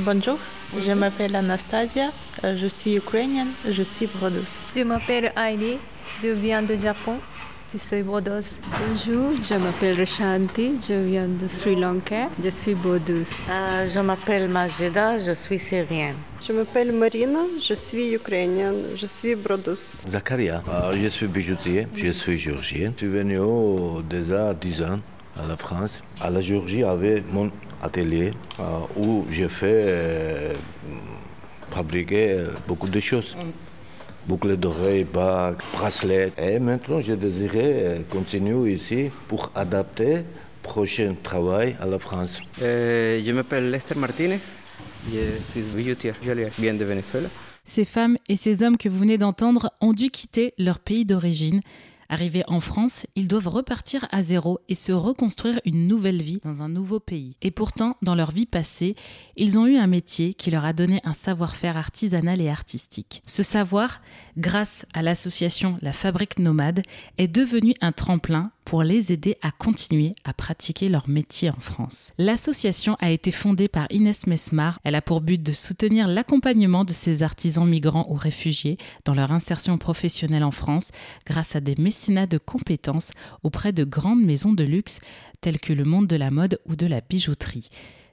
Bonjour, 0.00 0.38
je 0.76 0.90
m'appelle 0.90 1.36
Anastasia, 1.36 2.10
euh, 2.42 2.56
je 2.56 2.66
suis 2.66 2.96
ukrainienne, 2.96 3.52
je 3.70 3.84
suis 3.84 4.08
brodeuse. 4.08 4.56
Je 4.74 4.82
m'appelle 4.82 5.32
Aili, 5.36 5.78
je 6.20 6.30
viens 6.30 6.62
du 6.62 6.76
Japon, 6.76 7.18
je 7.72 7.78
suis 7.78 8.02
brodeuse. 8.02 8.56
Bonjour, 8.76 9.30
je 9.40 9.54
m'appelle 9.54 9.96
Rashanti, 9.96 10.72
je 10.88 10.94
viens 10.94 11.28
de 11.28 11.46
Sri 11.46 11.76
Lanka, 11.76 12.28
je 12.42 12.48
suis 12.50 12.74
brodeuse. 12.74 13.30
Euh, 13.48 13.86
je 13.86 14.00
m'appelle 14.00 14.48
Majeda, 14.48 15.20
je 15.20 15.30
suis 15.30 15.60
syrienne. 15.60 16.16
Je 16.44 16.52
m'appelle 16.52 16.90
Marina, 16.90 17.42
je 17.64 17.74
suis 17.74 18.14
ukrainienne, 18.14 18.96
je 18.96 19.06
suis 19.06 19.36
brodeuse. 19.36 19.92
Zakaria, 20.08 20.60
euh, 20.68 20.92
je 21.00 21.06
suis 21.06 21.28
bijoutier, 21.28 21.86
je 21.94 22.10
suis 22.10 22.36
géorgien. 22.36 22.92
Je 22.96 23.04
suis 23.04 23.06
venu 23.06 23.38
déjà 24.10 24.54
10 24.54 24.82
ans 24.82 24.98
à 25.42 25.46
la 25.46 25.56
France. 25.56 26.02
À 26.20 26.30
la 26.30 26.40
Géorgie, 26.40 26.84
avait 26.84 27.22
mon 27.30 27.50
atelier 27.82 28.30
euh, 28.58 28.80
où 28.96 29.26
j'ai 29.30 29.48
fait 29.48 29.84
euh, 29.86 30.54
fabriquer 31.70 32.30
euh, 32.30 32.48
beaucoup 32.66 32.88
de 32.88 33.00
choses. 33.00 33.36
Boucles 34.26 34.56
d'oreilles, 34.56 35.04
bagues, 35.04 35.58
bracelets. 35.74 36.32
Et 36.38 36.58
maintenant, 36.58 37.00
je 37.00 37.12
désirais 37.12 38.04
continuer 38.08 38.72
ici 38.72 39.10
pour 39.28 39.50
adapter 39.54 40.22
prochain 40.62 41.14
travail 41.22 41.76
à 41.78 41.84
la 41.84 41.98
France. 41.98 42.40
je 42.58 43.32
m'appelle 43.32 43.70
Lester 43.70 43.96
Martinez, 43.96 44.40
je 45.12 45.42
suis 45.50 45.60
bijoutier, 45.60 46.14
je 46.24 46.32
viens 46.58 46.72
de 46.72 46.84
Venezuela. 46.86 47.28
Ces 47.66 47.84
femmes 47.84 48.16
et 48.30 48.36
ces 48.36 48.62
hommes 48.62 48.78
que 48.78 48.88
vous 48.88 48.98
venez 48.98 49.18
d'entendre 49.18 49.72
ont 49.82 49.92
dû 49.92 50.10
quitter 50.10 50.54
leur 50.58 50.78
pays 50.78 51.04
d'origine 51.04 51.60
Arrivés 52.08 52.44
en 52.46 52.60
France, 52.60 53.06
ils 53.16 53.28
doivent 53.28 53.48
repartir 53.48 54.06
à 54.10 54.22
zéro 54.22 54.60
et 54.68 54.74
se 54.74 54.92
reconstruire 54.92 55.60
une 55.64 55.86
nouvelle 55.86 56.22
vie 56.22 56.40
dans 56.44 56.62
un 56.62 56.68
nouveau 56.68 57.00
pays. 57.00 57.36
Et 57.42 57.50
pourtant, 57.50 57.96
dans 58.02 58.14
leur 58.14 58.30
vie 58.30 58.46
passée, 58.46 58.96
ils 59.36 59.58
ont 59.58 59.66
eu 59.66 59.76
un 59.76 59.86
métier 59.86 60.34
qui 60.34 60.50
leur 60.50 60.64
a 60.64 60.72
donné 60.72 61.00
un 61.04 61.12
savoir-faire 61.12 61.76
artisanal 61.76 62.40
et 62.40 62.48
artistique. 62.48 63.22
Ce 63.26 63.42
savoir, 63.42 64.00
grâce 64.36 64.86
à 64.94 65.02
l'association 65.02 65.78
La 65.82 65.92
Fabrique 65.92 66.38
Nomade, 66.38 66.82
est 67.18 67.28
devenu 67.28 67.74
un 67.80 67.92
tremplin 67.92 68.50
pour 68.64 68.82
les 68.82 69.12
aider 69.12 69.36
à 69.42 69.50
continuer 69.50 70.14
à 70.24 70.32
pratiquer 70.32 70.88
leur 70.88 71.08
métier 71.08 71.50
en 71.50 71.60
France. 71.60 72.12
L'association 72.18 72.96
a 73.00 73.10
été 73.10 73.30
fondée 73.30 73.68
par 73.68 73.86
Inès 73.90 74.26
Mesmar. 74.26 74.78
Elle 74.84 74.94
a 74.94 75.02
pour 75.02 75.20
but 75.20 75.42
de 75.42 75.52
soutenir 75.52 76.08
l'accompagnement 76.08 76.84
de 76.84 76.92
ces 76.92 77.22
artisans 77.22 77.68
migrants 77.68 78.06
ou 78.08 78.14
réfugiés 78.14 78.78
dans 79.04 79.14
leur 79.14 79.32
insertion 79.32 79.78
professionnelle 79.78 80.44
en 80.44 80.50
France 80.50 80.90
grâce 81.26 81.56
à 81.56 81.60
des 81.60 81.74
mécénats 81.76 82.26
de 82.26 82.38
compétences 82.38 83.10
auprès 83.42 83.72
de 83.72 83.84
grandes 83.84 84.22
maisons 84.22 84.52
de 84.52 84.64
luxe 84.64 85.00
telles 85.40 85.60
que 85.60 85.72
le 85.72 85.84
monde 85.84 86.06
de 86.06 86.16
la 86.16 86.30
mode 86.30 86.58
ou 86.66 86.76
de 86.76 86.86
la 86.86 87.00
bijouterie. 87.00 87.68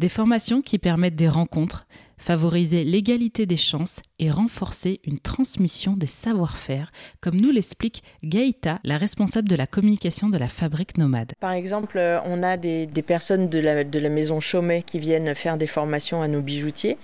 Des 0.00 0.08
formations 0.08 0.60
qui 0.60 0.78
permettent 0.78 1.14
des 1.14 1.28
rencontres, 1.28 1.86
favoriser 2.24 2.84
l'égalité 2.84 3.44
des 3.44 3.58
chances 3.58 4.00
et 4.18 4.30
renforcer 4.30 5.00
une 5.04 5.18
transmission 5.18 5.92
des 5.92 6.06
savoir-faire, 6.06 6.90
comme 7.20 7.36
nous 7.36 7.50
l'explique 7.50 8.02
Gaïta, 8.22 8.78
la 8.82 8.96
responsable 8.96 9.46
de 9.46 9.56
la 9.56 9.66
communication 9.66 10.30
de 10.30 10.38
la 10.38 10.48
fabrique 10.48 10.96
nomade. 10.96 11.32
Par 11.40 11.52
exemple, 11.52 11.98
euh, 11.98 12.18
on 12.24 12.42
a 12.42 12.56
des, 12.56 12.86
personnes 13.06 13.50
de 13.50 13.58
la, 13.58 14.08
maison 14.08 14.40
Chaumet 14.40 14.82
qui 14.82 14.98
viennent 14.98 15.34
faire 15.34 15.58
des 15.58 15.66
formations 15.66 16.22
à 16.22 16.28
nos 16.28 16.40
bijoutiers. 16.40 16.96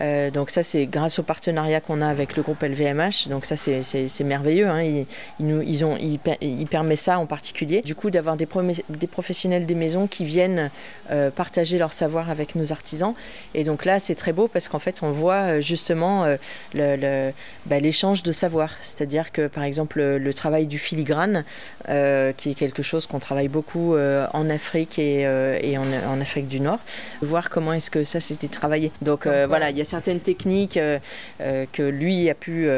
Euh, 0.00 0.32
donc 0.32 0.50
ça, 0.50 0.64
c'est 0.64 0.86
grâce 0.86 1.20
au 1.20 1.22
partenariat 1.22 1.80
qu'on 1.80 2.00
a 2.00 2.08
avec 2.08 2.36
le 2.36 2.42
groupe 2.42 2.60
LVMH. 2.60 3.28
Donc 3.28 3.46
ça, 3.46 3.56
c'est 3.56 4.24
merveilleux. 4.24 4.66
Hein. 4.66 4.82
Ils, 4.82 5.06
nous, 5.38 5.62
ils, 5.62 5.84
ont, 5.84 5.96
ils, 5.96 6.66
permet 6.66 6.96
ça 6.96 7.20
en 7.20 7.26
particulier. 7.26 7.82
Du 7.82 7.94
coup, 7.94 8.10
d'avoir 8.10 8.36
des, 8.36 8.48
des, 8.88 9.06
professionnels 9.06 9.66
des 9.66 9.76
maisons 9.76 10.08
qui 10.08 10.24
viennent 10.24 10.70
euh, 11.12 11.30
partager 11.30 11.78
leur 11.78 11.92
savoir 11.92 12.28
avec 12.28 12.56
nos 12.56 12.72
artisans. 12.72 13.14
Et 13.54 13.62
donc 13.62 13.84
là, 13.84 14.00
c'est 14.00 14.16
très 14.16 14.32
beau 14.32 14.48
parce 14.48 14.63
qu'en 14.68 14.78
fait, 14.78 15.02
on 15.02 15.10
voit 15.10 15.60
justement 15.60 16.26
bah, 16.74 17.78
l'échange 17.78 18.22
de 18.22 18.32
savoir. 18.32 18.70
C'est-à-dire 18.82 19.32
que, 19.32 19.46
par 19.46 19.64
exemple, 19.64 20.00
le, 20.00 20.34
travail 20.34 20.66
du 20.66 20.78
filigrane, 20.78 21.44
euh, 21.88 22.32
qui 22.32 22.50
est 22.50 22.54
quelque 22.54 22.82
chose 22.82 23.06
qu'on 23.06 23.20
travaille 23.20 23.48
beaucoup 23.48 23.94
euh, 23.94 24.26
en 24.32 24.50
Afrique 24.50 24.98
et, 24.98 25.26
euh, 25.26 25.58
et 25.62 25.78
en, 25.78 26.20
Afrique 26.20 26.48
du 26.48 26.60
Nord, 26.60 26.80
voir 27.22 27.50
comment 27.50 27.72
est-ce 27.72 27.90
que 27.90 28.04
ça 28.04 28.20
s'était 28.20 28.48
travaillé. 28.48 28.90
Donc 29.02 29.26
voilà, 29.26 29.70
il 29.70 29.76
y 29.76 29.80
a 29.80 29.84
certaines 29.84 30.20
techniques 30.20 30.78
que 31.38 31.82
lui 31.82 32.30
a 32.30 32.34
pu 32.34 32.68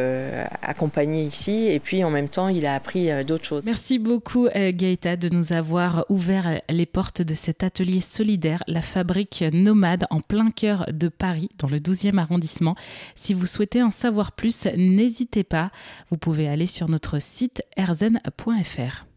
accompagner 0.62 1.24
ici, 1.24 1.68
et 1.70 1.78
puis 1.80 2.04
en 2.04 2.10
même 2.10 2.28
temps, 2.28 2.48
il 2.48 2.66
a 2.66 2.74
appris 2.74 3.24
d'autres 3.24 3.44
choses. 3.44 3.64
Merci 3.64 3.98
beaucoup, 3.98 4.48
Gaëta, 4.54 5.16
de 5.16 5.28
nous 5.28 5.52
avoir 5.52 6.04
ouvert 6.08 6.60
les 6.68 6.86
portes 6.86 7.22
de 7.22 7.34
cet 7.34 7.62
atelier 7.62 8.00
solidaire, 8.00 8.62
la 8.66 8.82
fabrique 8.82 9.44
nomade 9.52 10.06
en 10.10 10.20
plein 10.20 10.50
cœur 10.50 10.86
de 10.92 11.08
Paris, 11.08 11.50
dans 11.58 11.68
le 11.76 11.80
12e 11.80 12.18
arrondissement. 12.18 12.74
Si 13.14 13.34
vous 13.34 13.46
souhaitez 13.46 13.82
en 13.82 13.90
savoir 13.90 14.32
plus, 14.32 14.66
n'hésitez 14.76 15.44
pas. 15.44 15.70
Vous 16.10 16.16
pouvez 16.16 16.48
aller 16.48 16.66
sur 16.66 16.88
notre 16.88 17.20
site 17.20 17.62
erzen.fr. 17.76 19.06